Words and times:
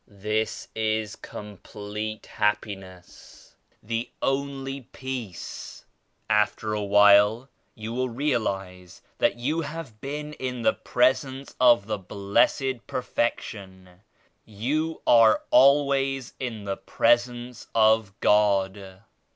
This 0.07 0.67
is 0.73 1.15
complete 1.15 2.25
happiness; 2.25 3.55
the 3.83 4.09
only 4.19 4.81
Peace. 4.81 5.85
After 6.27 6.73
a 6.73 6.81
while 6.83 7.49
you 7.75 7.93
will 7.93 8.09
realize 8.09 9.03
that 9.19 9.37
you 9.37 9.61
have 9.61 10.01
been 10.01 10.33
in 10.33 10.63
the 10.63 10.73
Presence 10.73 11.53
of 11.61 11.85
the 11.85 11.99
Blessed 11.99 12.57
41 12.57 12.81
Perfection. 12.87 13.89
You 14.43 15.03
are 15.05 15.43
always 15.51 16.33
in 16.39 16.63
the 16.63 16.77
Presence 16.77 17.67
of 17.75 18.11
God. 18.21 19.03